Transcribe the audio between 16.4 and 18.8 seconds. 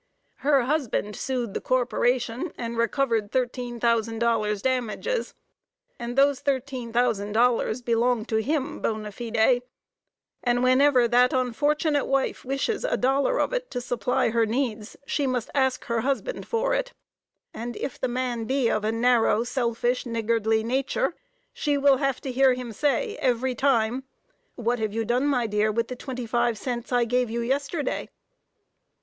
for it; and if the man be